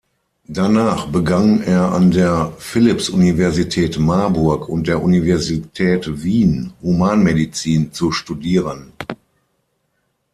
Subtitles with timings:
[0.47, 8.93] Danach begann er an der Philipps-Universität Marburg und der Universität Wien Humanmedizin zu studieren.